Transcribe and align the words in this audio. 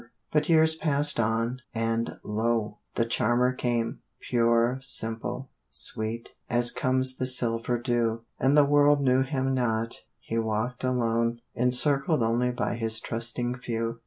But 0.31 0.49
years 0.49 0.73
passed 0.73 1.19
on; 1.19 1.59
and 1.75 2.17
lo! 2.23 2.79
the 2.95 3.05
Charmer 3.05 3.53
came 3.53 3.99
Pure, 4.29 4.79
simple, 4.81 5.49
sweet, 5.69 6.33
as 6.49 6.71
comes 6.71 7.17
the 7.17 7.27
silver 7.27 7.77
dew; 7.77 8.23
And 8.39 8.57
the 8.57 8.65
world 8.65 8.99
knew 8.99 9.21
him 9.21 9.53
not 9.53 10.03
he 10.19 10.39
walked 10.39 10.83
alone, 10.83 11.39
Encircled 11.53 12.23
only 12.23 12.49
by 12.49 12.77
his 12.77 12.99
trusting 12.99 13.59
few. 13.59 13.99